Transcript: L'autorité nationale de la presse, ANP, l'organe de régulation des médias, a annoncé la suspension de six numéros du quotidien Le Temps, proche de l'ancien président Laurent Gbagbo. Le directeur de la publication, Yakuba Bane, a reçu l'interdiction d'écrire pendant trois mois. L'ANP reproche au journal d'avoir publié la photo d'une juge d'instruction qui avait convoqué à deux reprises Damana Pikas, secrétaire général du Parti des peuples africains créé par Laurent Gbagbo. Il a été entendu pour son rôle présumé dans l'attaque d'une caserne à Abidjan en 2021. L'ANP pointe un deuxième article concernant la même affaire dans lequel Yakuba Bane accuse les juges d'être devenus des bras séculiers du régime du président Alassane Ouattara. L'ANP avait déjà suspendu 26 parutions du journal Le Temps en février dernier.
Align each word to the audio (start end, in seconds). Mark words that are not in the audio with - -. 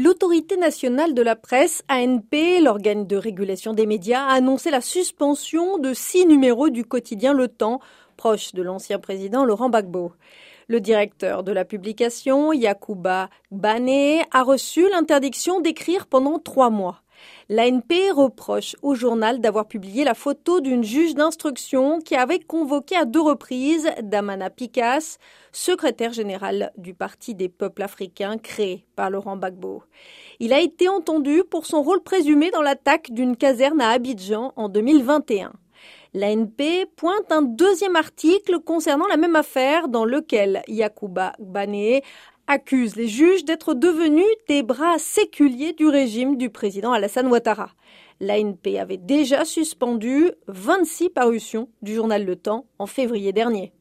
L'autorité 0.00 0.56
nationale 0.56 1.12
de 1.12 1.22
la 1.22 1.34
presse, 1.34 1.82
ANP, 1.90 2.60
l'organe 2.62 3.08
de 3.08 3.16
régulation 3.16 3.72
des 3.72 3.84
médias, 3.84 4.26
a 4.26 4.34
annoncé 4.34 4.70
la 4.70 4.80
suspension 4.80 5.76
de 5.78 5.92
six 5.92 6.24
numéros 6.24 6.70
du 6.70 6.84
quotidien 6.84 7.34
Le 7.34 7.48
Temps, 7.48 7.80
proche 8.16 8.52
de 8.52 8.62
l'ancien 8.62 9.00
président 9.00 9.44
Laurent 9.44 9.70
Gbagbo. 9.70 10.12
Le 10.68 10.80
directeur 10.80 11.42
de 11.42 11.50
la 11.50 11.64
publication, 11.64 12.52
Yakuba 12.52 13.28
Bane, 13.50 14.22
a 14.30 14.44
reçu 14.44 14.88
l'interdiction 14.88 15.60
d'écrire 15.60 16.06
pendant 16.06 16.38
trois 16.38 16.70
mois. 16.70 17.02
L'ANP 17.48 18.12
reproche 18.14 18.76
au 18.82 18.94
journal 18.94 19.40
d'avoir 19.40 19.66
publié 19.66 20.04
la 20.04 20.14
photo 20.14 20.60
d'une 20.60 20.84
juge 20.84 21.14
d'instruction 21.14 22.00
qui 22.00 22.14
avait 22.14 22.38
convoqué 22.38 22.96
à 22.96 23.04
deux 23.04 23.20
reprises 23.20 23.88
Damana 24.02 24.50
Pikas, 24.50 25.18
secrétaire 25.52 26.12
général 26.12 26.72
du 26.76 26.94
Parti 26.94 27.34
des 27.34 27.48
peuples 27.48 27.82
africains 27.82 28.38
créé 28.38 28.84
par 28.96 29.10
Laurent 29.10 29.36
Gbagbo. 29.36 29.82
Il 30.40 30.52
a 30.52 30.60
été 30.60 30.88
entendu 30.88 31.42
pour 31.50 31.66
son 31.66 31.82
rôle 31.82 32.02
présumé 32.02 32.50
dans 32.50 32.62
l'attaque 32.62 33.10
d'une 33.10 33.36
caserne 33.36 33.80
à 33.80 33.90
Abidjan 33.90 34.52
en 34.56 34.68
2021. 34.68 35.52
L'ANP 36.14 36.86
pointe 36.96 37.30
un 37.30 37.42
deuxième 37.42 37.96
article 37.96 38.60
concernant 38.60 39.06
la 39.06 39.18
même 39.18 39.36
affaire 39.36 39.88
dans 39.88 40.04
lequel 40.04 40.62
Yakuba 40.66 41.34
Bane 41.38 42.00
accuse 42.48 42.96
les 42.96 43.08
juges 43.08 43.44
d'être 43.44 43.74
devenus 43.74 44.24
des 44.48 44.62
bras 44.62 44.98
séculiers 44.98 45.74
du 45.74 45.86
régime 45.86 46.36
du 46.36 46.48
président 46.48 46.92
Alassane 46.92 47.28
Ouattara. 47.28 47.70
L'ANP 48.20 48.78
avait 48.80 48.96
déjà 48.96 49.44
suspendu 49.44 50.32
26 50.48 51.10
parutions 51.10 51.68
du 51.82 51.94
journal 51.94 52.24
Le 52.24 52.36
Temps 52.36 52.64
en 52.78 52.86
février 52.86 53.32
dernier. 53.32 53.72